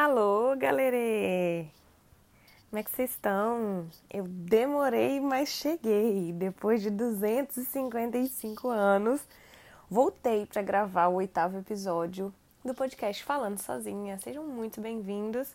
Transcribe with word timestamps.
Alô, 0.00 0.54
galera! 0.56 1.66
Como 2.70 2.78
é 2.78 2.84
que 2.84 2.90
vocês 2.92 3.10
estão? 3.10 3.88
Eu 4.08 4.28
demorei, 4.28 5.18
mas 5.18 5.48
cheguei. 5.48 6.32
Depois 6.32 6.80
de 6.80 6.88
255 6.88 8.68
anos, 8.68 9.20
voltei 9.90 10.46
para 10.46 10.62
gravar 10.62 11.08
o 11.08 11.14
oitavo 11.14 11.58
episódio 11.58 12.32
do 12.64 12.72
podcast 12.74 13.24
Falando 13.24 13.58
Sozinha. 13.58 14.16
Sejam 14.20 14.44
muito 14.44 14.80
bem-vindos. 14.80 15.48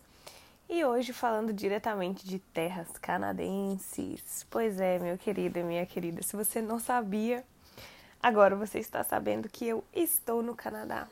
E 0.68 0.84
hoje 0.84 1.14
falando 1.14 1.50
diretamente 1.50 2.28
de 2.28 2.38
terras 2.38 2.88
canadenses. 3.00 4.46
Pois 4.50 4.78
é, 4.78 4.98
meu 4.98 5.16
querido 5.16 5.58
e 5.58 5.62
minha 5.62 5.86
querida, 5.86 6.22
se 6.22 6.36
você 6.36 6.60
não 6.60 6.78
sabia, 6.78 7.42
agora 8.22 8.54
você 8.54 8.78
está 8.78 9.02
sabendo 9.02 9.48
que 9.48 9.66
eu 9.66 9.82
estou 9.94 10.42
no 10.42 10.54
Canadá 10.54 11.08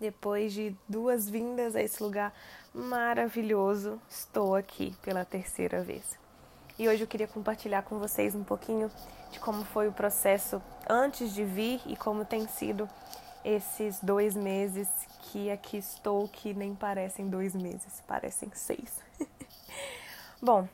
depois 0.00 0.52
de 0.52 0.74
duas 0.88 1.28
vindas 1.28 1.76
a 1.76 1.82
esse 1.82 2.02
lugar 2.02 2.32
maravilhoso, 2.74 4.00
estou 4.08 4.56
aqui 4.56 4.96
pela 5.02 5.24
terceira 5.24 5.82
vez. 5.82 6.18
E 6.78 6.88
hoje 6.88 7.02
eu 7.02 7.06
queria 7.06 7.28
compartilhar 7.28 7.82
com 7.82 7.98
vocês 7.98 8.34
um 8.34 8.42
pouquinho 8.42 8.90
de 9.30 9.38
como 9.38 9.62
foi 9.64 9.86
o 9.86 9.92
processo 9.92 10.62
antes 10.88 11.34
de 11.34 11.44
vir 11.44 11.80
e 11.84 11.94
como 11.94 12.24
tem 12.24 12.48
sido 12.48 12.88
esses 13.44 14.00
dois 14.00 14.34
meses 14.34 14.88
que 15.24 15.50
aqui 15.50 15.76
estou, 15.76 16.26
que 16.28 16.54
nem 16.54 16.74
parecem 16.74 17.28
dois 17.28 17.54
meses, 17.54 18.02
parecem 18.06 18.50
seis. 18.54 18.98
Bom, 20.40 20.66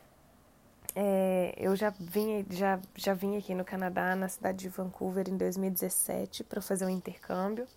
é, 0.95 1.53
eu 1.57 1.75
já 1.75 1.89
vim, 1.99 2.45
já, 2.49 2.79
já 2.95 3.13
vim 3.13 3.37
aqui 3.37 3.53
no 3.53 3.65
Canadá, 3.65 4.15
na 4.15 4.29
cidade 4.29 4.59
de 4.59 4.69
Vancouver, 4.69 5.27
em 5.29 5.35
2017, 5.35 6.43
para 6.45 6.61
fazer 6.61 6.85
um 6.85 6.89
intercâmbio 6.89 7.67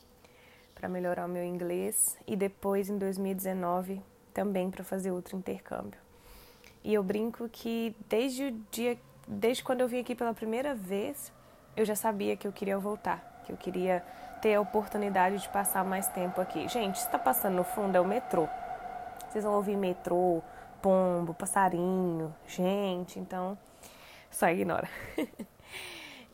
para 0.81 0.89
melhorar 0.89 1.27
o 1.27 1.29
meu 1.29 1.45
inglês 1.45 2.17
e 2.27 2.35
depois 2.35 2.89
em 2.89 2.97
2019 2.97 4.03
também 4.33 4.71
para 4.71 4.83
fazer 4.83 5.11
outro 5.11 5.37
intercâmbio. 5.37 6.01
E 6.83 6.95
eu 6.95 7.03
brinco 7.03 7.47
que 7.51 7.95
desde 8.09 8.45
o 8.45 8.53
dia, 8.71 8.99
desde 9.29 9.63
quando 9.63 9.83
eu 9.83 9.89
vim 9.89 10.01
aqui 10.01 10.15
pela 10.15 10.33
primeira 10.33 10.75
vez, 10.75 11.31
eu 11.77 11.85
já 11.85 11.95
sabia 11.95 12.35
que 12.35 12.49
eu 12.49 12.53
queria 12.53 12.79
voltar, 12.79 13.43
que 13.45 13.53
eu 13.53 13.59
queria 13.59 14.03
ter 14.41 14.55
a 14.55 14.61
oportunidade 14.63 15.37
de 15.37 15.49
passar 15.51 15.85
mais 15.85 16.09
tempo 16.09 16.41
aqui. 16.41 16.67
Gente, 16.67 16.97
está 16.97 17.19
passando 17.19 17.57
no 17.57 17.65
fundo 17.65 17.95
é 17.95 18.01
o 18.01 18.05
metrô. 18.07 18.49
Vocês 19.29 19.45
vão 19.45 19.53
ouvir 19.53 19.77
metrô, 19.77 20.43
pombo, 20.81 21.35
passarinho, 21.35 22.35
gente, 22.47 23.19
então 23.19 23.59
só 24.31 24.49
ignora. 24.49 24.89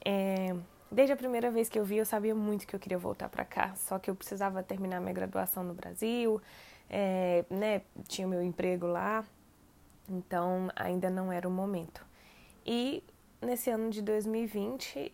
é, 0.05 0.55
Desde 0.97 1.13
a 1.13 1.17
primeira 1.17 1.51
vez 1.51 1.69
que 1.69 1.79
eu 1.79 1.85
vi, 1.85 1.99
eu 1.99 2.07
sabia 2.07 2.35
muito 2.35 2.67
que 2.67 2.75
eu 2.75 2.81
queria 2.81 2.97
voltar 2.97 3.29
para 3.29 3.45
cá, 3.45 3.75
só 3.77 3.99
que 3.99 4.09
eu 4.09 4.15
precisava 4.15 4.63
terminar 4.63 4.99
minha 4.99 5.13
graduação 5.13 5.63
no 5.63 5.75
Brasil, 5.75 6.41
é, 6.89 7.45
né, 7.51 7.83
tinha 8.09 8.27
meu 8.27 8.43
emprego 8.43 8.87
lá, 8.87 9.23
então 10.09 10.71
ainda 10.75 11.11
não 11.11 11.31
era 11.31 11.47
o 11.47 11.51
momento. 11.51 12.03
E 12.65 13.05
nesse 13.43 13.69
ano 13.69 13.91
de 13.91 14.01
2020, 14.01 15.13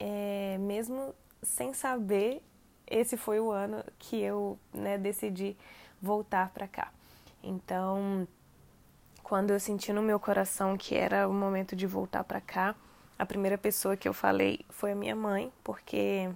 é, 0.00 0.58
mesmo 0.58 1.14
sem 1.40 1.72
saber, 1.72 2.42
esse 2.84 3.16
foi 3.16 3.38
o 3.38 3.52
ano 3.52 3.84
que 4.00 4.20
eu 4.20 4.58
né, 4.74 4.98
decidi 4.98 5.56
voltar 6.02 6.50
para 6.50 6.66
cá. 6.66 6.92
Então, 7.44 8.26
quando 9.22 9.52
eu 9.52 9.60
senti 9.60 9.92
no 9.92 10.02
meu 10.02 10.18
coração 10.18 10.76
que 10.76 10.96
era 10.96 11.28
o 11.28 11.32
momento 11.32 11.76
de 11.76 11.86
voltar 11.86 12.24
para 12.24 12.40
cá, 12.40 12.74
a 13.18 13.24
primeira 13.24 13.56
pessoa 13.56 13.96
que 13.96 14.08
eu 14.08 14.12
falei 14.12 14.60
foi 14.68 14.92
a 14.92 14.94
minha 14.94 15.16
mãe, 15.16 15.52
porque 15.64 16.30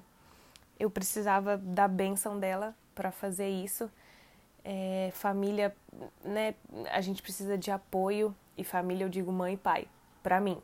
eu 0.79 0.91
precisava 0.91 1.59
da 1.59 1.87
benção 1.87 2.39
dela 2.39 2.75
para 2.95 3.13
fazer 3.13 3.49
isso. 3.49 3.91
É, 4.65 5.11
família, 5.15 5.75
né? 6.23 6.55
A 6.91 7.01
gente 7.01 7.23
precisa 7.23 7.57
de 7.57 7.71
apoio 7.71 8.35
e 8.57 8.65
família 8.65 9.05
eu 9.05 9.09
digo 9.09 9.33
mãe 9.33 9.55
e 9.55 9.57
pai, 9.57 9.89
para 10.23 10.41
mim, 10.41 10.61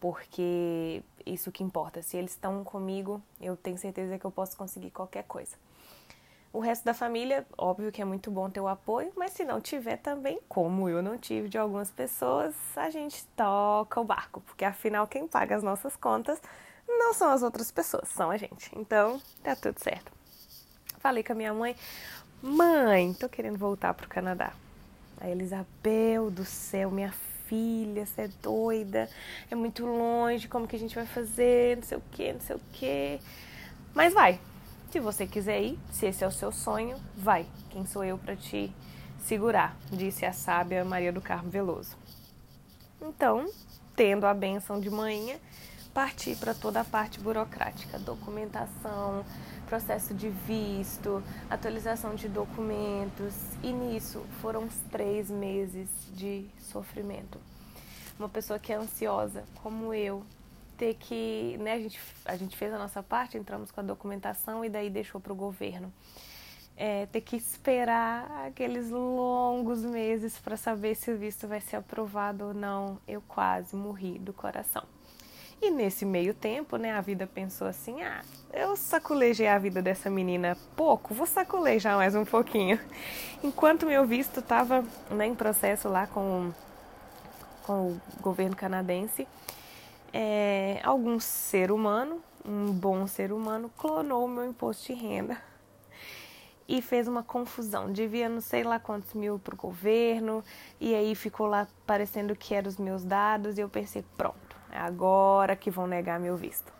porque 0.00 1.02
isso 1.26 1.52
que 1.52 1.62
importa. 1.62 2.02
Se 2.02 2.16
eles 2.16 2.30
estão 2.30 2.64
comigo, 2.64 3.22
eu 3.40 3.56
tenho 3.56 3.76
certeza 3.76 4.18
que 4.18 4.24
eu 4.24 4.30
posso 4.30 4.56
conseguir 4.56 4.90
qualquer 4.90 5.24
coisa. 5.24 5.56
O 6.52 6.60
resto 6.60 6.84
da 6.84 6.94
família, 6.94 7.46
óbvio 7.58 7.92
que 7.92 8.00
é 8.00 8.04
muito 8.04 8.30
bom 8.30 8.48
ter 8.48 8.60
o 8.60 8.68
apoio, 8.68 9.12
mas 9.16 9.32
se 9.32 9.44
não 9.44 9.60
tiver 9.60 9.98
também, 9.98 10.40
como 10.48 10.88
eu 10.88 11.02
não 11.02 11.18
tive 11.18 11.48
de 11.48 11.58
algumas 11.58 11.90
pessoas, 11.90 12.54
a 12.74 12.88
gente 12.88 13.24
toca 13.36 14.00
o 14.00 14.04
barco, 14.04 14.40
porque 14.40 14.64
afinal 14.64 15.06
quem 15.06 15.28
paga 15.28 15.54
as 15.56 15.62
nossas 15.62 15.94
contas 15.94 16.40
não 16.88 17.12
são 17.12 17.30
as 17.30 17.42
outras 17.42 17.70
pessoas, 17.70 18.08
são 18.08 18.30
a 18.30 18.36
gente. 18.38 18.70
Então, 18.74 19.20
tá 19.42 19.54
tudo 19.54 19.78
certo. 19.78 20.10
Falei 20.98 21.22
com 21.22 21.32
a 21.32 21.36
minha 21.36 21.52
mãe, 21.52 21.76
mãe, 22.42 23.12
tô 23.12 23.28
querendo 23.28 23.58
voltar 23.58 23.92
pro 23.92 24.08
Canadá. 24.08 24.52
A 25.20 25.28
Elisabel 25.28 26.30
do 26.30 26.44
céu, 26.46 26.90
minha 26.90 27.12
filha, 27.46 28.06
você 28.06 28.22
é 28.22 28.28
doida, 28.42 29.08
é 29.50 29.54
muito 29.54 29.84
longe, 29.86 30.48
como 30.48 30.66
que 30.66 30.76
a 30.76 30.78
gente 30.78 30.94
vai 30.94 31.06
fazer, 31.06 31.76
não 31.76 31.82
sei 31.82 31.98
o 31.98 32.02
que, 32.12 32.32
não 32.32 32.40
sei 32.40 32.56
o 32.56 32.60
que. 32.72 33.20
Mas 33.94 34.12
vai, 34.12 34.38
se 34.90 35.00
você 35.00 35.26
quiser 35.26 35.62
ir, 35.62 35.78
se 35.90 36.06
esse 36.06 36.24
é 36.24 36.26
o 36.26 36.30
seu 36.30 36.50
sonho, 36.50 36.96
vai. 37.16 37.46
Quem 37.70 37.84
sou 37.84 38.02
eu 38.04 38.16
para 38.16 38.34
te 38.34 38.72
segurar? 39.18 39.76
Disse 39.90 40.24
a 40.24 40.32
sábia 40.32 40.84
Maria 40.84 41.12
do 41.12 41.20
Carmo 41.20 41.50
Veloso. 41.50 41.96
Então, 43.00 43.46
tendo 43.94 44.26
a 44.26 44.32
benção 44.32 44.80
de 44.80 44.88
manhã, 44.88 45.36
parti 45.92 46.34
para 46.36 46.54
toda 46.54 46.80
a 46.80 46.84
parte 46.84 47.20
burocrática, 47.20 47.98
documentação, 47.98 49.24
processo 49.66 50.14
de 50.14 50.30
visto, 50.30 51.22
atualização 51.50 52.14
de 52.14 52.28
documentos. 52.28 53.34
E 53.62 53.70
nisso 53.70 54.24
foram 54.40 54.62
uns 54.62 54.78
três 54.90 55.30
meses 55.30 55.88
de 56.14 56.46
sofrimento. 56.58 57.38
Uma 58.18 58.28
pessoa 58.28 58.58
que 58.58 58.72
é 58.72 58.76
ansiosa, 58.76 59.44
como 59.62 59.92
eu, 59.92 60.24
ter 60.78 60.94
que, 60.94 61.58
né, 61.58 61.72
a 61.74 61.78
gente, 61.78 62.00
a 62.24 62.36
gente 62.36 62.56
fez 62.56 62.72
a 62.72 62.78
nossa 62.78 63.02
parte, 63.02 63.36
entramos 63.36 63.70
com 63.72 63.80
a 63.80 63.82
documentação 63.82 64.64
e 64.64 64.70
daí 64.70 64.88
deixou 64.88 65.20
para 65.20 65.32
o 65.32 65.36
governo. 65.36 65.92
É, 66.76 67.06
ter 67.06 67.20
que 67.20 67.34
esperar 67.34 68.46
aqueles 68.46 68.88
longos 68.88 69.84
meses 69.84 70.38
para 70.38 70.56
saber 70.56 70.94
se 70.94 71.10
o 71.10 71.18
visto 71.18 71.48
vai 71.48 71.60
ser 71.60 71.74
aprovado 71.74 72.46
ou 72.46 72.54
não, 72.54 73.00
eu 73.06 73.20
quase 73.20 73.74
morri 73.74 74.16
do 74.20 74.32
coração. 74.32 74.84
E 75.60 75.72
nesse 75.72 76.04
meio 76.04 76.32
tempo, 76.32 76.76
né, 76.76 76.92
a 76.92 77.00
vida 77.00 77.26
pensou 77.26 77.66
assim: 77.66 78.00
ah, 78.00 78.22
eu 78.52 78.76
saculejei 78.76 79.48
a 79.48 79.58
vida 79.58 79.82
dessa 79.82 80.08
menina 80.08 80.56
pouco, 80.76 81.12
vou 81.12 81.26
saculejar 81.26 81.96
mais 81.96 82.14
um 82.14 82.24
pouquinho. 82.24 82.78
Enquanto 83.42 83.84
meu 83.84 84.06
visto 84.06 84.38
estava 84.38 84.84
né, 85.10 85.26
em 85.26 85.34
processo 85.34 85.88
lá 85.88 86.06
com, 86.06 86.52
com 87.66 87.90
o 87.90 88.00
governo 88.20 88.54
canadense, 88.54 89.26
é, 90.12 90.80
algum 90.84 91.18
ser 91.20 91.70
humano, 91.70 92.20
um 92.44 92.72
bom 92.72 93.06
ser 93.06 93.32
humano, 93.32 93.70
clonou 93.76 94.24
o 94.24 94.28
meu 94.28 94.44
imposto 94.44 94.92
de 94.92 94.98
renda 94.98 95.36
e 96.68 96.82
fez 96.82 97.08
uma 97.08 97.22
confusão. 97.22 97.90
Devia 97.90 98.28
não 98.28 98.40
sei 98.40 98.62
lá 98.62 98.78
quantos 98.78 99.14
mil 99.14 99.38
para 99.38 99.54
o 99.54 99.56
governo, 99.56 100.44
e 100.78 100.94
aí 100.94 101.14
ficou 101.14 101.46
lá 101.46 101.66
parecendo 101.86 102.36
que 102.36 102.54
eram 102.54 102.68
os 102.68 102.76
meus 102.76 103.02
dados, 103.02 103.56
e 103.56 103.62
eu 103.62 103.68
pensei, 103.68 104.04
pronto, 104.16 104.56
é 104.70 104.78
agora 104.78 105.56
que 105.56 105.70
vão 105.70 105.86
negar 105.86 106.20
meu 106.20 106.36
visto. 106.36 106.70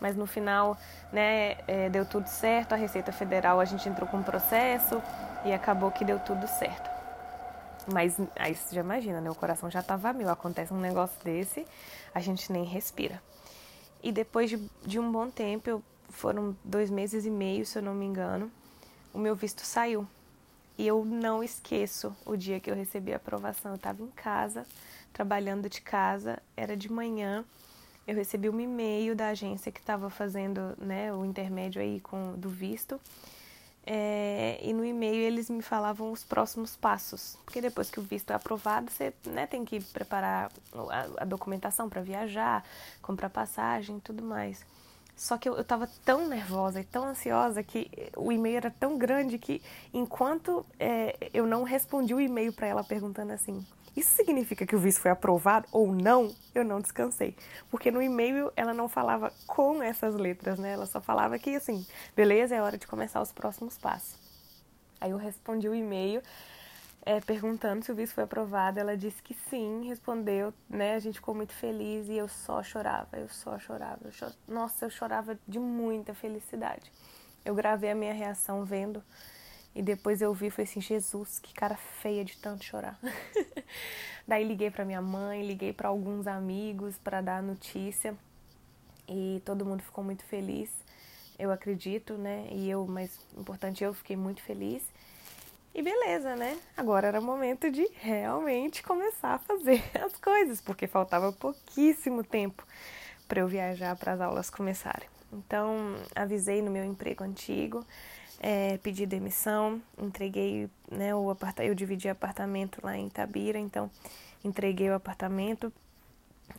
Mas 0.00 0.16
no 0.16 0.26
final, 0.26 0.76
né, 1.12 1.56
é, 1.66 1.88
deu 1.88 2.04
tudo 2.04 2.26
certo, 2.26 2.74
a 2.74 2.76
Receita 2.76 3.10
Federal, 3.10 3.58
a 3.58 3.64
gente 3.64 3.88
entrou 3.88 4.08
com 4.08 4.18
um 4.18 4.22
processo 4.22 5.02
e 5.44 5.52
acabou 5.52 5.90
que 5.90 6.04
deu 6.04 6.18
tudo 6.18 6.46
certo. 6.46 6.93
Mas 7.92 8.16
aí 8.36 8.54
você 8.54 8.74
já 8.74 8.80
imagina, 8.80 9.20
né? 9.20 9.30
O 9.30 9.34
coração 9.34 9.70
já 9.70 9.82
tava 9.82 10.12
mil. 10.12 10.28
Acontece 10.28 10.72
um 10.72 10.80
negócio 10.80 11.22
desse, 11.22 11.66
a 12.14 12.20
gente 12.20 12.50
nem 12.52 12.64
respira. 12.64 13.22
E 14.02 14.12
depois 14.12 14.50
de, 14.50 14.58
de 14.84 14.98
um 14.98 15.10
bom 15.10 15.30
tempo, 15.30 15.68
eu, 15.68 15.82
foram 16.10 16.56
dois 16.64 16.90
meses 16.90 17.24
e 17.24 17.30
meio, 17.30 17.64
se 17.64 17.78
eu 17.78 17.82
não 17.82 17.94
me 17.94 18.04
engano, 18.04 18.50
o 19.12 19.18
meu 19.18 19.34
visto 19.34 19.60
saiu. 19.60 20.06
E 20.76 20.86
eu 20.86 21.04
não 21.04 21.42
esqueço 21.42 22.14
o 22.26 22.36
dia 22.36 22.58
que 22.58 22.70
eu 22.70 22.74
recebi 22.74 23.12
a 23.12 23.16
aprovação. 23.16 23.72
Eu 23.72 23.76
estava 23.76 24.02
em 24.02 24.08
casa, 24.08 24.66
trabalhando 25.12 25.68
de 25.68 25.80
casa, 25.80 26.42
era 26.56 26.76
de 26.76 26.90
manhã. 26.90 27.44
Eu 28.06 28.16
recebi 28.16 28.50
um 28.50 28.60
e-mail 28.60 29.14
da 29.14 29.28
agência 29.28 29.72
que 29.72 29.80
estava 29.80 30.10
fazendo 30.10 30.74
né, 30.78 31.12
o 31.12 31.24
intermédio 31.24 31.80
aí 31.80 32.00
com, 32.00 32.34
do 32.34 32.50
visto. 32.50 33.00
É, 33.86 34.58
e 34.62 34.72
no 34.72 34.82
e-mail 34.82 35.20
eles 35.22 35.50
me 35.50 35.60
falavam 35.60 36.10
os 36.10 36.24
próximos 36.24 36.74
passos, 36.74 37.36
porque 37.44 37.60
depois 37.60 37.90
que 37.90 38.00
o 38.00 38.02
visto 38.02 38.30
é 38.30 38.34
aprovado, 38.34 38.90
você 38.90 39.12
né, 39.26 39.46
tem 39.46 39.62
que 39.62 39.78
preparar 39.78 40.50
a, 40.90 41.22
a 41.22 41.24
documentação 41.24 41.88
para 41.88 42.00
viajar, 42.00 42.64
comprar 43.02 43.28
passagem 43.28 43.98
e 43.98 44.00
tudo 44.00 44.22
mais. 44.22 44.64
Só 45.16 45.38
que 45.38 45.48
eu, 45.48 45.60
estava 45.60 45.88
tão 46.04 46.28
nervosa 46.28 46.80
e 46.80 46.84
tão 46.84 47.04
ansiosa 47.04 47.62
que 47.62 47.90
o 48.16 48.32
e-mail 48.32 48.56
era 48.56 48.70
tão 48.70 48.98
grande 48.98 49.38
que 49.38 49.62
enquanto 49.92 50.66
é, 50.78 51.16
eu 51.32 51.46
não 51.46 51.62
respondi 51.62 52.12
o 52.12 52.20
e-mail 52.20 52.52
para 52.52 52.66
ela 52.66 52.82
perguntando 52.82 53.32
assim, 53.32 53.64
isso 53.96 54.10
significa 54.16 54.66
que 54.66 54.74
o 54.74 54.78
visto 54.78 55.00
foi 55.00 55.10
aprovado 55.10 55.68
ou 55.70 55.94
não? 55.94 56.34
Eu 56.52 56.64
não 56.64 56.80
descansei. 56.80 57.36
Porque 57.70 57.92
no 57.92 58.02
e-mail 58.02 58.50
ela 58.56 58.74
não 58.74 58.88
falava 58.88 59.32
com 59.46 59.80
essas 59.82 60.16
letras, 60.16 60.58
né? 60.58 60.72
Ela 60.72 60.86
só 60.86 61.00
falava 61.00 61.38
que 61.38 61.54
assim, 61.54 61.86
beleza, 62.16 62.56
é 62.56 62.60
hora 62.60 62.76
de 62.76 62.86
começar 62.86 63.22
os 63.22 63.30
próximos 63.30 63.78
passos. 63.78 64.18
Aí 65.00 65.12
eu 65.12 65.16
respondi 65.16 65.68
o 65.68 65.74
e-mail 65.74 66.22
é, 67.06 67.20
perguntando 67.20 67.84
se 67.84 67.92
o 67.92 67.94
visto 67.94 68.14
foi 68.14 68.24
aprovado. 68.24 68.80
Ela 68.80 68.96
disse 68.96 69.22
que 69.22 69.34
sim, 69.34 69.86
respondeu, 69.88 70.54
né? 70.68 70.94
A 70.94 70.98
gente 70.98 71.16
ficou 71.16 71.34
muito 71.34 71.52
feliz 71.52 72.08
e 72.08 72.14
eu 72.14 72.28
só 72.28 72.62
chorava, 72.62 73.16
eu 73.18 73.28
só 73.28 73.58
chorava. 73.58 74.00
Eu 74.04 74.12
chor... 74.12 74.32
Nossa, 74.48 74.86
eu 74.86 74.90
chorava 74.90 75.38
de 75.46 75.58
muita 75.58 76.14
felicidade. 76.14 76.90
Eu 77.44 77.54
gravei 77.54 77.90
a 77.90 77.94
minha 77.94 78.14
reação 78.14 78.64
vendo 78.64 79.04
e 79.74 79.82
depois 79.82 80.22
eu 80.22 80.32
vi 80.32 80.46
e 80.46 80.50
falei 80.50 80.70
assim: 80.70 80.80
Jesus, 80.80 81.38
que 81.38 81.52
cara 81.52 81.76
feia 81.76 82.24
de 82.24 82.38
tanto 82.38 82.64
chorar. 82.64 82.98
Daí 84.26 84.42
liguei 84.42 84.70
para 84.70 84.84
minha 84.84 85.02
mãe, 85.02 85.46
liguei 85.46 85.72
para 85.72 85.88
alguns 85.88 86.26
amigos 86.26 86.96
para 86.96 87.20
dar 87.20 87.38
a 87.38 87.42
notícia 87.42 88.16
e 89.06 89.42
todo 89.44 89.66
mundo 89.66 89.82
ficou 89.82 90.02
muito 90.02 90.24
feliz. 90.24 90.70
Eu 91.38 91.50
acredito, 91.50 92.14
né? 92.14 92.46
E 92.50 92.70
eu, 92.70 92.86
mais 92.86 93.18
importante, 93.36 93.82
eu 93.82 93.92
fiquei 93.92 94.16
muito 94.16 94.40
feliz. 94.40 94.82
E 95.74 95.82
beleza, 95.82 96.36
né? 96.36 96.56
Agora 96.76 97.08
era 97.08 97.18
o 97.18 97.24
momento 97.24 97.68
de 97.68 97.84
realmente 97.94 98.80
começar 98.80 99.34
a 99.34 99.38
fazer 99.40 99.82
as 100.04 100.16
coisas, 100.18 100.60
porque 100.60 100.86
faltava 100.86 101.32
pouquíssimo 101.32 102.22
tempo 102.22 102.64
para 103.26 103.40
eu 103.40 103.48
viajar 103.48 103.96
para 103.96 104.12
as 104.12 104.20
aulas 104.20 104.48
começarem. 104.48 105.08
Então, 105.32 105.96
avisei 106.14 106.62
no 106.62 106.70
meu 106.70 106.84
emprego 106.84 107.24
antigo, 107.24 107.84
é, 108.38 108.78
pedi 108.78 109.04
demissão, 109.04 109.82
entreguei, 109.98 110.70
né, 110.88 111.12
o 111.12 111.28
apartamento, 111.28 111.68
eu 111.68 111.74
dividi 111.74 112.08
apartamento 112.08 112.78
lá 112.80 112.96
em 112.96 113.08
Itabira, 113.08 113.58
então 113.58 113.90
entreguei 114.44 114.88
o 114.90 114.94
apartamento, 114.94 115.72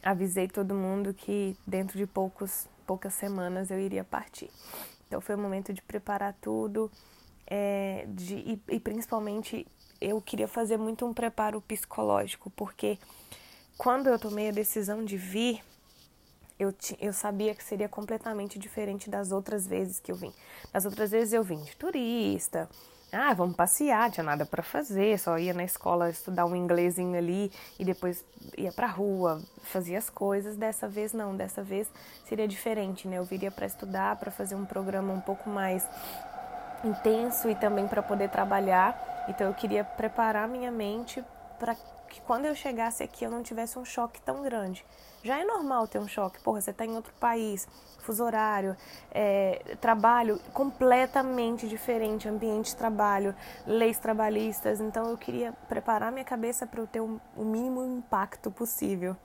avisei 0.03 0.49
todo 0.49 0.75
mundo 0.75 1.13
que 1.13 1.55
dentro 1.65 1.97
de 1.97 2.05
poucos, 2.05 2.67
poucas 2.85 3.13
semanas 3.13 3.71
eu 3.71 3.79
iria 3.79 4.03
partir. 4.03 4.49
Então 5.07 5.21
foi 5.21 5.35
o 5.35 5.37
momento 5.37 5.73
de 5.73 5.81
preparar 5.81 6.33
tudo, 6.41 6.91
é, 7.47 8.05
de, 8.09 8.35
e, 8.35 8.61
e 8.69 8.79
principalmente 8.79 9.67
eu 10.01 10.21
queria 10.21 10.47
fazer 10.47 10.77
muito 10.77 11.05
um 11.05 11.13
preparo 11.13 11.61
psicológico, 11.61 12.49
porque 12.51 12.97
quando 13.77 14.07
eu 14.07 14.19
tomei 14.19 14.49
a 14.49 14.51
decisão 14.51 15.03
de 15.03 15.17
vir, 15.17 15.61
eu, 16.59 16.73
eu 16.99 17.11
sabia 17.11 17.53
que 17.53 17.63
seria 17.63 17.89
completamente 17.89 18.57
diferente 18.57 19.09
das 19.09 19.31
outras 19.31 19.67
vezes 19.67 19.99
que 19.99 20.11
eu 20.11 20.15
vim. 20.15 20.33
Das 20.71 20.85
outras 20.85 21.11
vezes 21.11 21.33
eu 21.33 21.43
vim 21.43 21.61
de 21.61 21.75
turista, 21.75 22.69
ah, 23.11 23.33
vamos 23.33 23.55
passear, 23.55 24.11
tinha 24.11 24.23
nada 24.23 24.45
para 24.45 24.61
fazer, 24.61 25.17
só 25.17 25.37
ia 25.37 25.53
na 25.53 25.63
escola 25.63 26.09
estudar 26.09 26.45
um 26.45 26.55
inglesinho 26.55 27.17
ali 27.17 27.51
e 27.79 27.85
depois 27.85 28.25
ia 28.57 28.71
pra 28.71 28.87
rua, 28.87 29.41
fazia 29.63 29.97
as 29.97 30.09
coisas. 30.09 30.57
Dessa 30.57 30.87
vez 30.87 31.13
não, 31.13 31.35
dessa 31.35 31.63
vez 31.63 31.89
seria 32.27 32.47
diferente, 32.47 33.07
né? 33.07 33.17
Eu 33.17 33.23
viria 33.23 33.51
para 33.51 33.65
estudar, 33.65 34.17
para 34.17 34.31
fazer 34.31 34.55
um 34.55 34.65
programa 34.65 35.13
um 35.13 35.21
pouco 35.21 35.49
mais 35.49 35.87
intenso 36.83 37.49
e 37.49 37.55
também 37.55 37.87
para 37.87 38.03
poder 38.03 38.29
trabalhar. 38.29 39.25
Então 39.27 39.47
eu 39.47 39.53
queria 39.53 39.83
preparar 39.83 40.47
minha 40.47 40.71
mente 40.71 41.23
para 41.59 41.75
que 42.09 42.21
quando 42.21 42.45
eu 42.45 42.55
chegasse 42.55 43.03
aqui 43.03 43.25
eu 43.25 43.31
não 43.31 43.43
tivesse 43.43 43.77
um 43.77 43.85
choque 43.85 44.21
tão 44.21 44.41
grande. 44.41 44.85
Já 45.23 45.39
é 45.39 45.43
normal 45.43 45.87
ter 45.87 45.97
um 45.97 46.07
choque, 46.07 46.39
porra, 46.41 46.61
você 46.61 46.69
está 46.69 46.85
em 46.85 46.95
outro 46.95 47.11
país, 47.19 47.67
fuso 47.99 48.23
horário, 48.23 48.77
é, 49.11 49.75
trabalho 49.81 50.39
completamente 50.53 51.67
diferente, 51.67 52.29
ambiente 52.29 52.67
de 52.67 52.75
trabalho, 52.75 53.35
leis 53.65 53.97
trabalhistas. 53.97 54.79
Então 54.79 55.09
eu 55.09 55.17
queria 55.17 55.51
preparar 55.67 56.11
minha 56.11 56.23
cabeça 56.23 56.67
para 56.67 56.79
eu 56.79 56.87
ter 56.87 57.01
o 57.01 57.19
mínimo 57.35 57.83
impacto 57.83 58.51
possível. 58.51 59.17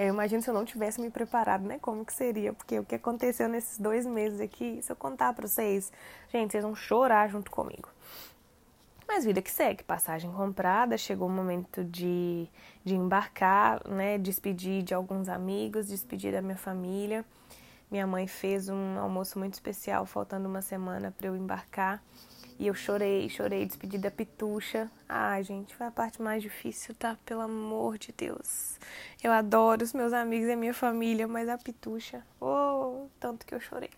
Eu 0.00 0.06
imagino 0.14 0.40
se 0.40 0.48
eu 0.48 0.54
não 0.54 0.64
tivesse 0.64 1.00
me 1.00 1.10
preparado, 1.10 1.66
né? 1.66 1.76
Como 1.80 2.04
que 2.04 2.12
seria? 2.12 2.52
Porque 2.52 2.78
o 2.78 2.84
que 2.84 2.94
aconteceu 2.94 3.48
nesses 3.48 3.80
dois 3.80 4.06
meses 4.06 4.40
aqui, 4.40 4.78
se 4.80 4.92
eu 4.92 4.94
contar 4.94 5.32
para 5.32 5.48
vocês, 5.48 5.92
gente, 6.32 6.52
vocês 6.52 6.62
vão 6.62 6.72
chorar 6.72 7.28
junto 7.28 7.50
comigo. 7.50 7.88
Mas 9.08 9.24
vida 9.24 9.42
que 9.42 9.50
segue, 9.50 9.82
passagem 9.82 10.30
comprada, 10.30 10.96
chegou 10.96 11.26
o 11.26 11.30
momento 11.30 11.82
de, 11.82 12.46
de 12.84 12.94
embarcar, 12.94 13.82
né? 13.88 14.18
Despedir 14.18 14.84
de 14.84 14.94
alguns 14.94 15.28
amigos, 15.28 15.88
despedir 15.88 16.30
da 16.30 16.40
minha 16.40 16.56
família. 16.56 17.24
Minha 17.90 18.06
mãe 18.06 18.28
fez 18.28 18.68
um 18.68 19.00
almoço 19.00 19.36
muito 19.36 19.54
especial, 19.54 20.06
faltando 20.06 20.48
uma 20.48 20.62
semana 20.62 21.10
para 21.10 21.26
eu 21.26 21.34
embarcar. 21.34 22.00
E 22.58 22.66
eu 22.66 22.74
chorei, 22.74 23.28
chorei, 23.28 23.64
despedi 23.64 23.98
da 23.98 24.10
pitucha. 24.10 24.90
Ai, 25.08 25.44
gente, 25.44 25.76
foi 25.76 25.86
a 25.86 25.90
parte 25.90 26.20
mais 26.20 26.42
difícil, 26.42 26.94
tá? 26.94 27.16
Pelo 27.24 27.40
amor 27.40 27.98
de 27.98 28.12
Deus. 28.12 28.78
Eu 29.22 29.30
adoro 29.30 29.84
os 29.84 29.92
meus 29.92 30.12
amigos 30.12 30.48
e 30.48 30.52
a 30.52 30.56
minha 30.56 30.74
família, 30.74 31.28
mas 31.28 31.48
a 31.48 31.56
pitucha, 31.56 32.24
oh, 32.40 33.06
tanto 33.20 33.46
que 33.46 33.54
eu 33.54 33.60
chorei. 33.60 33.90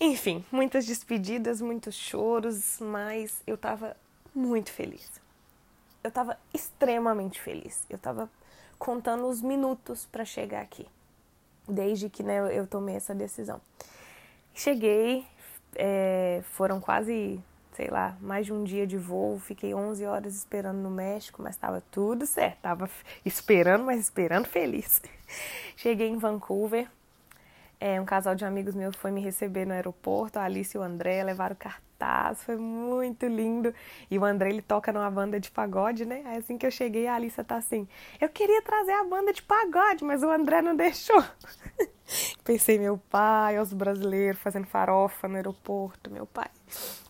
Enfim, 0.00 0.44
muitas 0.52 0.86
despedidas, 0.86 1.60
muitos 1.60 1.94
choros, 1.94 2.78
mas 2.80 3.42
eu 3.46 3.56
tava 3.56 3.96
muito 4.34 4.70
feliz. 4.70 5.20
Eu 6.02 6.10
tava 6.10 6.38
extremamente 6.52 7.40
feliz. 7.40 7.82
Eu 7.88 7.98
tava 7.98 8.30
contando 8.78 9.26
os 9.26 9.40
minutos 9.40 10.06
para 10.06 10.24
chegar 10.24 10.60
aqui, 10.60 10.86
desde 11.68 12.08
que 12.08 12.22
né, 12.22 12.38
eu 12.56 12.66
tomei 12.66 12.96
essa 12.96 13.14
decisão. 13.14 13.60
Cheguei, 14.52 15.26
é, 15.74 16.42
foram 16.52 16.80
quase, 16.80 17.40
sei 17.74 17.88
lá, 17.88 18.16
mais 18.20 18.46
de 18.46 18.52
um 18.52 18.64
dia 18.64 18.86
de 18.86 18.96
voo. 18.96 19.38
Fiquei 19.38 19.74
11 19.74 20.04
horas 20.06 20.34
esperando 20.34 20.78
no 20.78 20.90
México, 20.90 21.42
mas 21.42 21.54
estava 21.54 21.82
tudo 21.90 22.26
certo. 22.26 22.58
Tava 22.60 22.88
esperando, 23.24 23.84
mas 23.84 24.00
esperando 24.00 24.46
feliz. 24.46 25.02
Cheguei 25.76 26.08
em 26.08 26.18
Vancouver. 26.18 26.88
É, 27.80 28.00
um 28.00 28.04
casal 28.04 28.34
de 28.34 28.44
amigos 28.44 28.74
meus 28.74 28.96
foi 28.96 29.10
me 29.10 29.20
receber 29.20 29.66
no 29.66 29.74
aeroporto, 29.74 30.38
a 30.38 30.44
Alice 30.44 30.74
e 30.74 30.80
o 30.80 30.82
André 30.82 31.22
levaram 31.22 31.56
cartão 31.56 31.84
foi 32.34 32.56
muito 32.56 33.26
lindo. 33.26 33.74
E 34.10 34.18
o 34.18 34.24
André, 34.24 34.50
ele 34.50 34.62
toca 34.62 34.92
numa 34.92 35.10
banda 35.10 35.40
de 35.40 35.50
pagode, 35.50 36.04
né? 36.04 36.22
Aí 36.26 36.38
assim 36.38 36.58
que 36.58 36.66
eu 36.66 36.70
cheguei, 36.70 37.06
a 37.06 37.14
Alissa 37.14 37.42
tá 37.42 37.56
assim, 37.56 37.88
eu 38.20 38.28
queria 38.28 38.62
trazer 38.62 38.92
a 38.92 39.04
banda 39.04 39.32
de 39.32 39.42
pagode, 39.42 40.04
mas 40.04 40.22
o 40.22 40.30
André 40.30 40.62
não 40.62 40.76
deixou. 40.76 41.22
Pensei, 42.44 42.78
meu 42.78 42.98
pai, 43.10 43.58
os 43.58 43.72
brasileiros 43.72 44.40
fazendo 44.40 44.66
farofa 44.66 45.28
no 45.28 45.36
aeroporto, 45.36 46.10
meu 46.10 46.26
pai. 46.26 46.48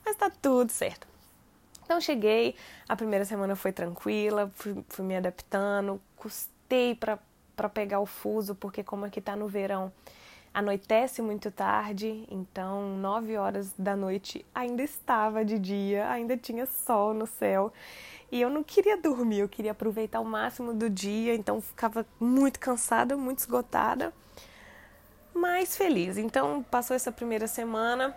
Mas 0.05 0.17
tá 0.17 0.31
tudo 0.31 0.70
certo. 0.70 1.06
Então 1.85 2.00
cheguei, 2.00 2.55
a 2.88 2.96
primeira 2.96 3.25
semana 3.25 3.55
foi 3.55 3.73
tranquila, 3.73 4.50
fui, 4.55 4.82
fui 4.88 5.05
me 5.05 5.17
adaptando, 5.17 6.00
custei 6.17 6.94
para 6.94 7.69
pegar 7.69 8.00
o 8.00 8.06
fuso, 8.06 8.55
porque 8.55 8.82
como 8.82 9.05
aqui 9.05 9.20
tá 9.20 9.37
no 9.37 9.49
verão, 9.49 9.93
Anoitece 10.55 11.20
muito 11.20 11.50
tarde, 11.50 12.25
então 12.31 12.97
nove 12.99 13.37
horas 13.37 13.75
da 13.76 13.97
noite 13.97 14.47
ainda 14.55 14.85
estava 14.85 15.44
de 15.44 15.58
dia, 15.58 16.08
ainda 16.08 16.37
tinha 16.37 16.64
sol 16.64 17.12
no 17.12 17.26
céu. 17.26 17.73
E 18.31 18.40
eu 18.40 18.49
não 18.49 18.62
queria 18.62 18.97
dormir, 18.97 19.40
eu 19.40 19.49
queria 19.49 19.73
aproveitar 19.73 20.21
o 20.21 20.25
máximo 20.25 20.73
do 20.73 20.88
dia, 20.88 21.35
então 21.35 21.61
ficava 21.61 22.07
muito 22.21 22.61
cansada, 22.61 23.16
muito 23.16 23.40
esgotada, 23.40 24.14
mas 25.35 25.76
feliz. 25.76 26.17
Então 26.17 26.62
passou 26.71 26.95
essa 26.95 27.11
primeira 27.11 27.47
semana, 27.47 28.17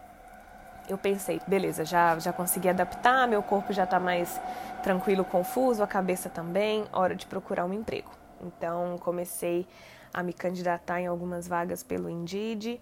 eu 0.88 0.98
pensei, 0.98 1.42
beleza, 1.48 1.84
já, 1.84 2.18
já 2.20 2.32
consegui 2.32 2.70
adaptar, 2.70 3.28
meu 3.28 3.44
corpo 3.44 3.74
já 3.74 3.84
está 3.84 4.00
mais 4.00 4.40
tranquilo, 4.84 5.26
confuso, 5.26 5.84
a 5.84 5.88
cabeça 5.88 6.30
também, 6.30 6.86
hora 6.94 7.16
de 7.16 7.26
procurar 7.26 7.66
um 7.66 7.74
emprego. 7.74 8.10
Então 8.42 8.98
comecei 9.00 9.68
a 10.14 10.24
me 10.24 10.32
candidatar 10.32 11.02
em 11.02 11.08
algumas 11.08 11.48
vagas 11.48 11.84
pelo 11.84 12.10
Indeed 12.10 12.80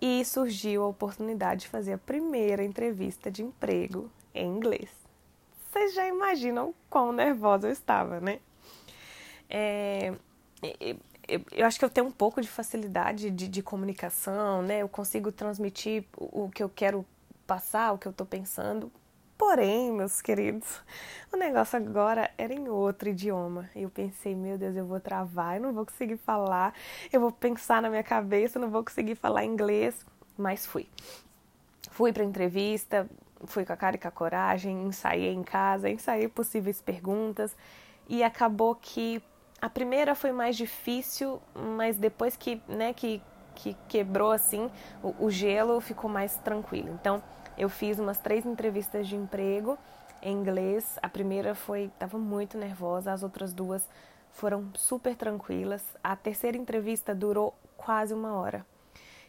e 0.00 0.24
surgiu 0.24 0.84
a 0.84 0.86
oportunidade 0.86 1.62
de 1.62 1.68
fazer 1.68 1.94
a 1.94 1.98
primeira 1.98 2.62
entrevista 2.62 3.30
de 3.30 3.42
emprego 3.42 4.10
em 4.32 4.46
inglês. 4.46 4.88
Vocês 5.70 5.94
já 5.94 6.06
imaginam 6.06 6.72
quão 6.88 7.12
nervosa 7.12 7.66
eu 7.66 7.72
estava, 7.72 8.20
né? 8.20 8.38
É, 9.50 10.14
eu 11.52 11.66
acho 11.66 11.78
que 11.78 11.84
eu 11.84 11.90
tenho 11.90 12.06
um 12.06 12.10
pouco 12.12 12.40
de 12.40 12.48
facilidade 12.48 13.30
de, 13.30 13.48
de 13.48 13.62
comunicação, 13.62 14.62
né? 14.62 14.78
Eu 14.78 14.88
consigo 14.88 15.30
transmitir 15.30 16.04
o 16.16 16.48
que 16.48 16.62
eu 16.62 16.68
quero 16.68 17.04
passar, 17.46 17.92
o 17.92 17.98
que 17.98 18.06
eu 18.06 18.10
estou 18.10 18.26
pensando 18.26 18.90
Porém, 19.38 19.92
meus 19.92 20.20
queridos, 20.20 20.82
o 21.32 21.36
negócio 21.36 21.76
agora 21.76 22.28
era 22.36 22.52
em 22.52 22.68
outro 22.68 23.08
idioma. 23.08 23.70
Eu 23.74 23.88
pensei, 23.88 24.34
meu 24.34 24.58
Deus, 24.58 24.74
eu 24.74 24.84
vou 24.84 24.98
travar, 24.98 25.56
eu 25.56 25.62
não 25.62 25.72
vou 25.72 25.86
conseguir 25.86 26.16
falar, 26.16 26.74
eu 27.12 27.20
vou 27.20 27.30
pensar 27.30 27.80
na 27.80 27.88
minha 27.88 28.02
cabeça, 28.02 28.58
eu 28.58 28.62
não 28.62 28.68
vou 28.68 28.82
conseguir 28.82 29.14
falar 29.14 29.44
inglês. 29.44 30.04
Mas 30.36 30.66
fui. 30.66 30.88
Fui 31.92 32.12
para 32.12 32.24
entrevista, 32.24 33.08
fui 33.44 33.64
com 33.64 33.72
a 33.72 33.76
cara 33.76 33.94
e 33.94 33.98
com 34.00 34.08
a 34.08 34.10
coragem, 34.10 34.82
ensaiei 34.82 35.32
em 35.32 35.44
casa, 35.44 35.88
ensaiei 35.88 36.26
possíveis 36.26 36.80
perguntas 36.80 37.56
e 38.08 38.24
acabou 38.24 38.74
que 38.74 39.22
a 39.60 39.68
primeira 39.68 40.14
foi 40.14 40.32
mais 40.32 40.56
difícil, 40.56 41.40
mas 41.54 41.96
depois 41.96 42.36
que, 42.36 42.62
né, 42.68 42.92
que, 42.92 43.20
que 43.54 43.76
quebrou 43.88 44.30
assim 44.30 44.70
o, 45.02 45.26
o 45.26 45.30
gelo, 45.30 45.80
ficou 45.80 46.08
mais 46.08 46.36
tranquilo. 46.36 46.90
Então, 47.00 47.22
eu 47.56 47.68
fiz 47.68 47.98
umas 47.98 48.18
três 48.18 48.46
entrevistas 48.46 49.08
de 49.08 49.16
emprego 49.16 49.76
em 50.22 50.32
inglês. 50.32 50.98
A 51.02 51.08
primeira 51.08 51.54
foi, 51.54 51.84
estava 51.84 52.18
muito 52.18 52.56
nervosa, 52.56 53.12
as 53.12 53.22
outras 53.22 53.52
duas 53.52 53.88
foram 54.30 54.70
super 54.74 55.16
tranquilas. 55.16 55.84
A 56.02 56.14
terceira 56.14 56.56
entrevista 56.56 57.14
durou 57.14 57.54
quase 57.76 58.14
uma 58.14 58.34
hora. 58.34 58.64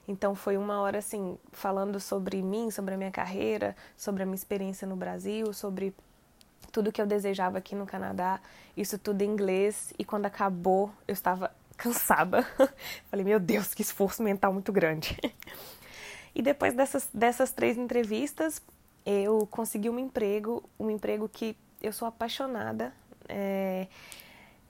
Então 0.07 0.35
foi 0.35 0.57
uma 0.57 0.81
hora 0.81 0.99
assim, 0.99 1.37
falando 1.51 1.99
sobre 1.99 2.41
mim, 2.41 2.71
sobre 2.71 2.95
a 2.95 2.97
minha 2.97 3.11
carreira, 3.11 3.75
sobre 3.95 4.23
a 4.23 4.25
minha 4.25 4.35
experiência 4.35 4.87
no 4.87 4.95
Brasil, 4.95 5.53
sobre 5.53 5.93
tudo 6.71 6.91
que 6.91 7.01
eu 7.01 7.05
desejava 7.05 7.57
aqui 7.57 7.75
no 7.75 7.85
Canadá, 7.85 8.39
isso 8.75 8.97
tudo 8.97 9.21
em 9.21 9.29
inglês. 9.29 9.93
E 9.97 10.05
quando 10.05 10.25
acabou, 10.25 10.91
eu 11.07 11.13
estava 11.13 11.51
cansada. 11.77 12.45
Falei, 13.09 13.25
meu 13.25 13.39
Deus, 13.39 13.73
que 13.73 13.81
esforço 13.81 14.23
mental 14.23 14.53
muito 14.53 14.71
grande. 14.71 15.17
e 16.33 16.41
depois 16.41 16.73
dessas, 16.73 17.09
dessas 17.13 17.51
três 17.51 17.77
entrevistas, 17.77 18.61
eu 19.05 19.47
consegui 19.47 19.89
um 19.89 19.99
emprego, 19.99 20.63
um 20.79 20.89
emprego 20.89 21.27
que 21.27 21.55
eu 21.81 21.91
sou 21.91 22.07
apaixonada. 22.07 22.93
É, 23.27 23.87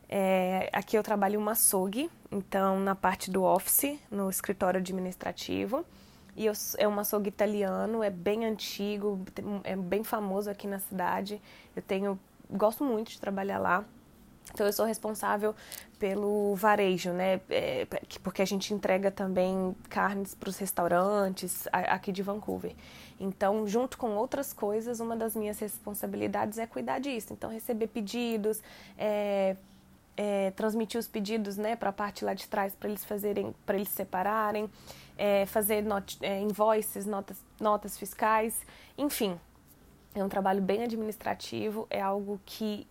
é, 0.08 0.70
aqui 0.74 0.98
eu 0.98 1.04
trabalho 1.04 1.40
uma 1.40 1.52
açougue, 1.52 2.10
então 2.32 2.80
na 2.80 2.96
parte 2.96 3.30
do 3.30 3.44
office, 3.44 4.00
no 4.10 4.30
escritório 4.30 4.80
administrativo. 4.80 5.86
E 6.36 6.46
eu, 6.46 6.54
é 6.78 6.88
um 6.88 7.00
açougue 7.00 7.30
italiano, 7.30 8.04
é 8.04 8.10
bem 8.10 8.46
antigo, 8.46 9.20
é 9.64 9.76
bem 9.76 10.04
famoso 10.04 10.50
aqui 10.50 10.68
na 10.68 10.80
cidade. 10.80 11.42
Eu 11.76 11.82
tenho, 11.82 12.20
gosto 12.50 12.84
muito 12.84 13.12
de 13.12 13.20
trabalhar 13.20 13.60
lá. 13.60 13.86
Então 14.54 14.66
eu 14.66 14.74
sou 14.74 14.86
responsável 14.86 15.56
pelo 16.00 16.56
varejo, 16.56 17.12
né? 17.12 17.40
É, 17.50 17.86
porque 18.24 18.42
a 18.42 18.46
gente 18.46 18.74
entrega 18.74 19.12
também 19.12 19.76
carnes 19.90 20.34
para 20.34 20.50
os 20.50 20.58
restaurantes 20.58 21.68
aqui 21.72 22.12
de 22.12 22.24
Vancouver. 22.24 22.74
Então, 23.20 23.68
junto 23.68 23.98
com 23.98 24.16
outras 24.16 24.54
coisas, 24.54 25.00
uma 25.00 25.16
das 25.16 25.36
minhas 25.36 25.60
responsabilidades 25.60 26.58
é 26.58 26.66
cuidar 26.66 27.00
disso. 27.00 27.34
Então, 27.34 27.50
receber 27.50 27.88
pedidos, 27.88 28.62
é, 28.98 29.58
é, 30.16 30.52
transmitir 30.52 31.00
os 31.00 31.08
pedidos, 31.08 31.58
né, 31.58 31.76
para 31.76 31.90
a 31.90 31.94
parte 31.94 32.24
lá 32.24 32.34
de 32.34 32.48
trás 32.48 32.74
para 32.74 32.90
eles 32.90 33.04
fazerem, 33.06 33.54
para 33.66 33.76
eles 33.76 33.90
separarem, 33.90 34.70
é, 35.20 35.46
fazer 35.46 35.84
not, 35.84 36.18
é, 36.22 36.40
invoices, 36.40 37.06
notas, 37.06 37.44
notas 37.60 37.98
fiscais, 37.98 38.66
enfim. 38.98 39.38
É 40.16 40.24
um 40.24 40.30
trabalho 40.30 40.62
bem 40.62 40.82
administrativo, 40.84 41.86
é 41.90 42.02
algo 42.02 42.40
que 42.46 42.88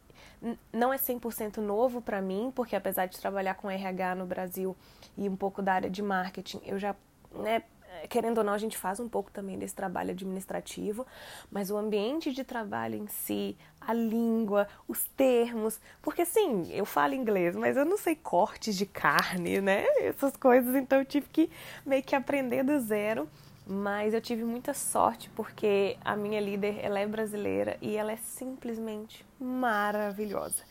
não 0.73 0.93
é 0.93 0.97
100% 0.97 1.57
novo 1.57 2.01
para 2.01 2.21
mim, 2.21 2.53
porque 2.55 2.77
apesar 2.77 3.07
de 3.07 3.19
trabalhar 3.19 3.55
com 3.55 3.71
RH 3.71 4.15
no 4.15 4.27
Brasil 4.27 4.77
e 5.17 5.29
um 5.29 5.35
pouco 5.35 5.63
da 5.63 5.73
área 5.73 5.91
de 5.91 6.03
marketing, 6.03 6.61
eu 6.65 6.79
já, 6.79 6.95
né, 7.33 7.63
querendo 8.09 8.39
ou 8.39 8.45
não, 8.45 8.53
a 8.53 8.59
gente 8.59 8.77
faz 8.77 9.01
um 9.01 9.09
pouco 9.09 9.31
também 9.31 9.59
desse 9.59 9.75
trabalho 9.75 10.11
administrativo, 10.11 11.07
mas 11.51 11.71
o 11.71 11.77
ambiente 11.77 12.33
de 12.33 12.45
trabalho 12.45 12.97
em 12.97 13.07
si, 13.07 13.57
a 13.81 13.93
língua, 13.93 14.69
os 14.87 15.05
termos, 15.17 15.81
porque 16.03 16.25
sim, 16.25 16.71
eu 16.73 16.85
falo 16.85 17.15
inglês, 17.15 17.57
mas 17.57 17.77
eu 17.77 17.85
não 17.85 17.97
sei 17.97 18.15
cortes 18.15 18.77
de 18.77 18.87
carne, 18.87 19.61
né? 19.61 19.85
Essas 20.01 20.37
coisas, 20.37 20.75
então 20.75 20.99
eu 20.99 21.05
tive 21.05 21.29
que 21.29 21.51
meio 21.85 22.03
que 22.03 22.15
aprender 22.15 22.63
do 22.63 22.79
zero. 22.81 23.29
Mas 23.71 24.15
eu 24.15 24.21
tive 24.23 24.45
muita 24.45 24.73
sorte 24.73 25.29
porque 25.37 25.99
a 26.03 26.17
minha 26.17 26.41
líder, 26.41 26.79
ela 26.83 27.01
é 27.01 27.07
brasileira 27.07 27.77
e 27.83 27.97
ela 27.97 28.11
é 28.11 28.17
simplesmente 28.17 29.27
maravilhosa. 29.39 30.63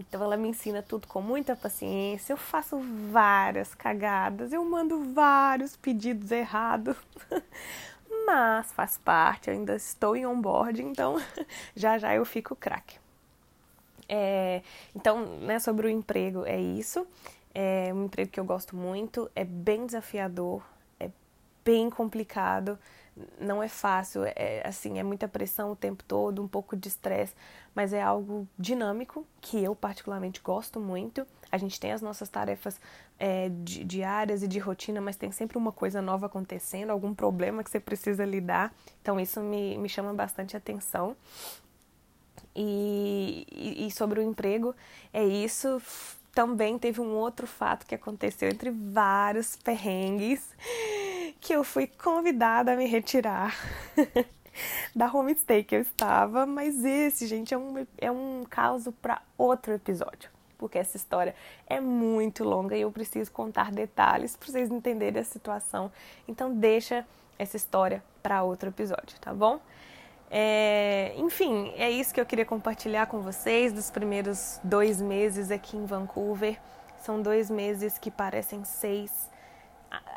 Então 0.00 0.22
ela 0.22 0.36
me 0.36 0.48
ensina 0.48 0.82
tudo 0.82 1.06
com 1.06 1.20
muita 1.20 1.54
paciência. 1.54 2.32
Eu 2.32 2.36
faço 2.38 2.80
várias 3.10 3.74
cagadas, 3.74 4.52
eu 4.52 4.64
mando 4.64 5.12
vários 5.12 5.76
pedidos 5.76 6.30
errados. 6.30 6.96
Mas 8.26 8.72
faz 8.72 8.96
parte, 8.98 9.50
ainda 9.50 9.76
estou 9.76 10.16
em 10.16 10.26
onboard, 10.26 10.82
então 10.82 11.16
já 11.76 11.98
já 11.98 12.14
eu 12.14 12.24
fico 12.24 12.56
craque. 12.56 12.98
É, 14.08 14.62
então, 14.94 15.24
né, 15.38 15.58
sobre 15.58 15.86
o 15.86 15.90
emprego, 15.90 16.44
é 16.46 16.58
isso. 16.58 17.06
É 17.54 17.92
um 17.92 18.04
emprego 18.06 18.30
que 18.30 18.40
eu 18.40 18.44
gosto 18.44 18.74
muito, 18.76 19.30
é 19.34 19.44
bem 19.44 19.84
desafiador, 19.84 20.62
bem 21.64 21.90
complicado, 21.90 22.78
não 23.38 23.62
é 23.62 23.68
fácil, 23.68 24.22
é 24.24 24.62
assim, 24.64 24.98
é 24.98 25.02
muita 25.02 25.28
pressão 25.28 25.72
o 25.72 25.76
tempo 25.76 26.02
todo, 26.04 26.42
um 26.42 26.48
pouco 26.48 26.76
de 26.76 26.88
estresse, 26.88 27.34
mas 27.74 27.92
é 27.92 28.02
algo 28.02 28.46
dinâmico 28.58 29.26
que 29.40 29.62
eu 29.62 29.74
particularmente 29.74 30.40
gosto 30.40 30.80
muito. 30.80 31.26
A 31.50 31.58
gente 31.58 31.78
tem 31.78 31.92
as 31.92 32.02
nossas 32.02 32.28
tarefas 32.28 32.80
é, 33.18 33.48
di 33.48 33.84
diárias 33.84 34.42
e 34.42 34.48
de 34.48 34.58
rotina, 34.58 35.00
mas 35.00 35.16
tem 35.16 35.30
sempre 35.30 35.58
uma 35.58 35.72
coisa 35.72 36.00
nova 36.00 36.26
acontecendo, 36.26 36.90
algum 36.90 37.14
problema 37.14 37.62
que 37.62 37.70
você 37.70 37.80
precisa 37.80 38.24
lidar. 38.24 38.72
Então 39.02 39.18
isso 39.18 39.40
me, 39.40 39.76
me 39.78 39.88
chama 39.88 40.12
bastante 40.14 40.56
atenção. 40.56 41.16
E, 42.54 43.46
e, 43.52 43.86
e 43.86 43.90
sobre 43.90 44.20
o 44.20 44.22
emprego, 44.22 44.74
é 45.12 45.24
isso. 45.24 45.80
Também 46.32 46.78
teve 46.78 47.00
um 47.00 47.14
outro 47.14 47.46
fato 47.46 47.84
que 47.86 47.94
aconteceu 47.94 48.48
entre 48.48 48.70
vários 48.70 49.56
perrengues 49.56 50.46
que 51.40 51.52
eu 51.52 51.64
fui 51.64 51.86
convidada 51.86 52.72
a 52.72 52.76
me 52.76 52.86
retirar 52.86 53.54
da 54.94 55.10
homestay 55.12 55.64
que 55.64 55.74
eu 55.74 55.80
estava, 55.80 56.44
mas 56.44 56.84
esse, 56.84 57.26
gente, 57.26 57.54
é 57.54 57.58
um, 57.58 57.86
é 57.98 58.10
um 58.10 58.44
caso 58.48 58.92
para 58.92 59.22
outro 59.38 59.72
episódio, 59.72 60.30
porque 60.58 60.78
essa 60.78 60.96
história 60.96 61.34
é 61.66 61.80
muito 61.80 62.44
longa 62.44 62.76
e 62.76 62.82
eu 62.82 62.92
preciso 62.92 63.32
contar 63.32 63.72
detalhes 63.72 64.36
para 64.36 64.48
vocês 64.48 64.70
entenderem 64.70 65.20
a 65.20 65.24
situação. 65.24 65.90
Então, 66.28 66.52
deixa 66.54 67.06
essa 67.38 67.56
história 67.56 68.02
para 68.22 68.42
outro 68.42 68.68
episódio, 68.68 69.18
tá 69.20 69.32
bom? 69.32 69.60
É, 70.30 71.12
enfim, 71.16 71.72
é 71.76 71.90
isso 71.90 72.14
que 72.14 72.20
eu 72.20 72.26
queria 72.26 72.44
compartilhar 72.44 73.06
com 73.06 73.20
vocês 73.20 73.72
dos 73.72 73.90
primeiros 73.90 74.60
dois 74.62 75.00
meses 75.00 75.50
aqui 75.50 75.76
em 75.76 75.84
Vancouver. 75.86 76.60
São 77.02 77.20
dois 77.20 77.50
meses 77.50 77.98
que 77.98 78.10
parecem 78.10 78.62
seis. 78.64 79.28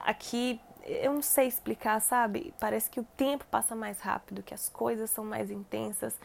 Aqui 0.06 0.60
eu 0.86 1.14
não 1.14 1.22
sei 1.22 1.48
explicar, 1.48 2.00
sabe? 2.02 2.54
Parece 2.60 2.90
que 2.90 3.00
o 3.00 3.04
tempo 3.16 3.46
passa 3.50 3.76
mais 3.76 4.00
rápido, 4.00 4.44
que 4.44 4.54
as 4.54 4.70
coisas 4.70 5.10
são 5.10 5.24
mais 5.24 5.50
intensas 5.50 6.16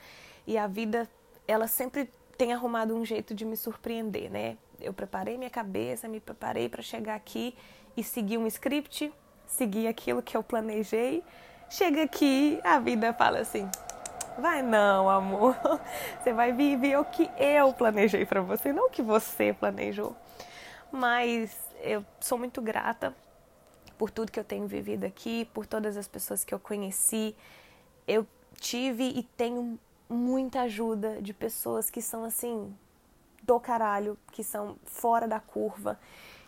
e 0.47 0.59
a 0.59 0.67
vida, 0.67 1.09
ela 1.47 1.67
sempre 1.67 2.11
tem 2.37 2.53
arrumado 2.53 2.95
um 2.95 3.05
jeito 3.05 3.35
de 3.35 3.45
me 3.45 3.57
surpreender, 3.57 4.31
né? 4.31 4.57
Eu 4.81 4.93
preparei 4.93 5.37
minha 5.37 5.51
cabeça, 5.51 6.09
me 6.09 6.21
preparei 6.21 6.69
para 6.69 6.83
chegar 6.83 7.15
aqui 7.15 7.57
e 7.97 8.03
seguir 8.03 8.39
um 8.39 8.47
script, 8.47 9.13
seguir 9.47 9.89
aquilo 9.89 10.23
que 10.23 10.37
eu 10.37 10.43
planejei. 10.43 11.23
Chega 11.69 12.05
aqui, 12.05 12.61
a 12.63 12.79
vida 12.79 13.13
fala 13.13 13.41
assim: 13.41 13.69
vai 14.39 14.63
não, 14.63 15.11
amor. 15.11 15.57
Você 16.23 16.33
vai 16.33 16.53
viver 16.53 16.97
o 16.99 17.05
que 17.05 17.29
eu 17.37 17.73
planejei 17.73 18.25
para 18.25 18.41
você, 18.41 18.73
não 18.73 18.87
o 18.87 18.91
que 18.91 19.03
você 19.03 19.53
planejou. 19.53 20.17
Mas 20.91 21.57
eu 21.83 22.05
sou 22.21 22.39
muito 22.39 22.63
grata 22.63 23.15
por 23.99 24.11
tudo 24.11 24.31
que 24.31 24.39
eu 24.39 24.45
tenho 24.45 24.67
vivido 24.67 25.05
aqui, 25.05 25.45
por 25.53 25.67
todas 25.67 25.97
as 25.97 26.07
pessoas 26.07 26.45
que 26.45 26.55
eu 26.55 26.59
conheci. 26.59 27.35
Eu 28.07 28.27
tive 28.61 29.05
e 29.05 29.23
tenho 29.37 29.79
muita 30.09 30.63
ajuda 30.63 31.21
de 31.21 31.35
pessoas 31.35 31.91
que 31.91 32.01
são 32.01 32.25
assim 32.25 32.75
do 33.43 33.59
caralho, 33.59 34.17
que 34.33 34.45
são 34.45 34.77
fora 34.85 35.27
da 35.27 35.41
curva, 35.41 35.99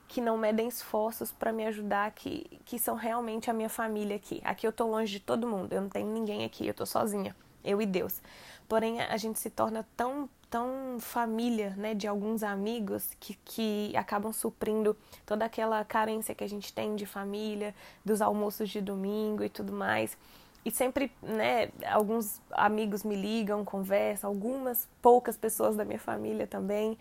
que 0.06 0.20
não 0.20 0.36
medem 0.38 0.68
esforços 0.68 1.32
para 1.32 1.52
me 1.52 1.66
ajudar, 1.66 2.10
que, 2.12 2.60
que 2.64 2.78
são 2.78 2.94
realmente 2.94 3.50
a 3.50 3.52
minha 3.52 3.68
família 3.68 4.16
aqui. 4.16 4.40
Aqui 4.44 4.66
eu 4.66 4.72
tô 4.72 4.86
longe 4.86 5.12
de 5.12 5.20
todo 5.20 5.46
mundo, 5.46 5.72
eu 5.72 5.80
não 5.80 5.88
tenho 5.88 6.08
ninguém 6.08 6.44
aqui, 6.44 6.66
eu 6.66 6.74
tô 6.74 6.86
sozinha, 6.86 7.34
eu 7.64 7.80
e 7.80 7.86
Deus. 7.86 8.20
Porém, 8.68 9.00
a 9.00 9.16
gente 9.16 9.38
se 9.38 9.50
torna 9.50 9.86
tão 9.96 10.28
tão 10.50 10.98
família, 10.98 11.70
né, 11.76 11.94
de 11.94 12.08
alguns 12.08 12.42
amigos 12.42 13.08
que, 13.20 13.38
que 13.44 13.96
acabam 13.96 14.32
suprindo 14.32 14.96
toda 15.24 15.44
aquela 15.44 15.84
carência 15.84 16.34
que 16.34 16.42
a 16.42 16.48
gente 16.48 16.72
tem 16.72 16.96
de 16.96 17.06
família, 17.06 17.74
dos 18.04 18.20
almoços 18.20 18.68
de 18.68 18.80
domingo 18.80 19.44
e 19.44 19.48
tudo 19.48 19.72
mais. 19.72 20.18
E 20.64 20.70
sempre, 20.70 21.10
né, 21.22 21.70
alguns 21.86 22.40
amigos 22.50 23.04
me 23.04 23.14
ligam, 23.14 23.64
conversam, 23.64 24.28
algumas 24.28 24.88
poucas 25.00 25.36
pessoas 25.36 25.76
da 25.76 25.84
minha 25.84 26.00
família 26.00 26.46
também 26.46 26.98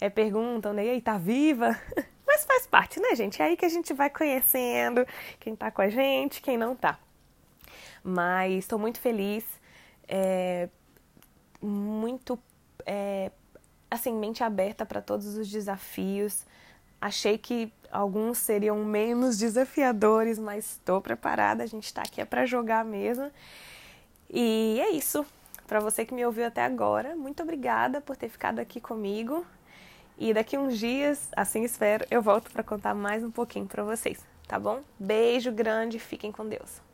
é, 0.00 0.10
perguntam, 0.10 0.72
né, 0.72 0.84
e 0.84 0.90
aí, 0.90 1.00
tá 1.00 1.16
viva? 1.16 1.76
Mas 2.26 2.44
faz 2.44 2.66
parte, 2.66 3.00
né, 3.00 3.14
gente? 3.16 3.42
É 3.42 3.46
aí 3.46 3.56
que 3.56 3.64
a 3.64 3.68
gente 3.68 3.92
vai 3.92 4.10
conhecendo 4.10 5.04
quem 5.40 5.56
tá 5.56 5.70
com 5.70 5.82
a 5.82 5.88
gente, 5.88 6.40
quem 6.40 6.56
não 6.56 6.76
tá. 6.76 6.98
Mas 8.04 8.64
estou 8.64 8.78
muito 8.78 9.00
feliz, 9.00 9.44
é, 10.06 10.68
muito 11.60 12.38
é, 12.86 13.30
assim, 13.90 14.12
mente 14.12 14.42
aberta 14.44 14.86
para 14.86 15.00
todos 15.00 15.36
os 15.36 15.48
desafios. 15.48 16.44
Achei 17.00 17.38
que 17.38 17.72
alguns 17.90 18.38
seriam 18.38 18.84
menos 18.84 19.38
desafiadores, 19.38 20.38
mas 20.38 20.72
estou 20.72 21.00
preparada. 21.00 21.62
A 21.62 21.66
gente 21.66 21.86
está 21.86 22.02
aqui 22.02 22.20
é 22.20 22.24
para 22.24 22.46
jogar 22.46 22.84
mesmo. 22.84 23.30
E 24.28 24.80
é 24.80 24.90
isso. 24.90 25.24
Para 25.66 25.80
você 25.80 26.04
que 26.04 26.14
me 26.14 26.24
ouviu 26.26 26.46
até 26.46 26.64
agora, 26.64 27.14
muito 27.14 27.42
obrigada 27.42 28.00
por 28.00 28.16
ter 28.16 28.28
ficado 28.28 28.58
aqui 28.58 28.80
comigo. 28.80 29.46
E 30.18 30.34
daqui 30.34 30.58
uns 30.58 30.78
dias, 30.78 31.28
assim 31.34 31.64
espero, 31.64 32.04
eu 32.10 32.20
volto 32.20 32.50
para 32.50 32.62
contar 32.62 32.94
mais 32.94 33.24
um 33.24 33.30
pouquinho 33.30 33.66
para 33.66 33.82
vocês, 33.82 34.18
tá 34.46 34.58
bom? 34.58 34.80
Beijo 34.98 35.50
grande, 35.50 35.98
fiquem 35.98 36.30
com 36.30 36.46
Deus. 36.46 36.89